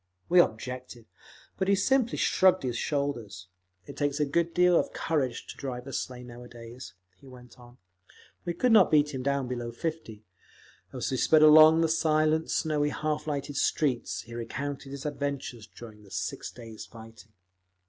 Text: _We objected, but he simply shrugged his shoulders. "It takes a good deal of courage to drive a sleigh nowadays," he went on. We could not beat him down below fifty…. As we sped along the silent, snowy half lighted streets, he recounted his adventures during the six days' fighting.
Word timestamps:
_We 0.29 0.39
objected, 0.39 1.05
but 1.59 1.67
he 1.67 1.75
simply 1.75 2.17
shrugged 2.17 2.63
his 2.63 2.75
shoulders. 2.75 3.49
"It 3.85 3.95
takes 3.97 4.19
a 4.19 4.25
good 4.25 4.51
deal 4.51 4.79
of 4.79 4.93
courage 4.93 5.45
to 5.45 5.57
drive 5.57 5.85
a 5.85 5.93
sleigh 5.93 6.23
nowadays," 6.23 6.95
he 7.17 7.27
went 7.27 7.59
on. 7.59 7.77
We 8.43 8.55
could 8.55 8.71
not 8.71 8.89
beat 8.89 9.13
him 9.13 9.21
down 9.21 9.47
below 9.47 9.71
fifty…. 9.71 10.25
As 10.91 11.11
we 11.11 11.17
sped 11.17 11.43
along 11.43 11.81
the 11.81 11.87
silent, 11.87 12.49
snowy 12.49 12.89
half 12.89 13.27
lighted 13.27 13.57
streets, 13.57 14.21
he 14.21 14.33
recounted 14.33 14.91
his 14.91 15.05
adventures 15.05 15.67
during 15.67 16.01
the 16.01 16.09
six 16.09 16.49
days' 16.51 16.87
fighting. 16.87 17.33